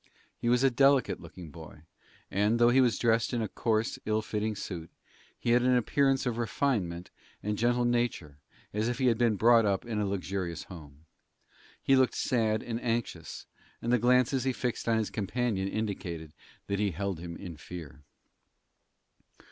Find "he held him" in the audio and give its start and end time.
16.79-17.35